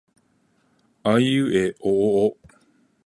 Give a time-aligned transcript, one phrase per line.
[1.03, 2.37] あいうえおおお